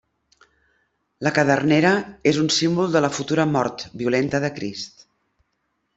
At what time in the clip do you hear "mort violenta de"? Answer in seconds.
3.53-4.55